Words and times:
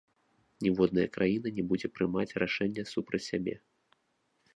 Ніводная 0.67 1.03
краіна 1.17 1.47
не 1.57 1.63
будзе 1.71 1.87
прымаць 1.97 2.35
рашэнне 2.45 2.83
супраць 2.93 3.21
сябе. 3.29 3.55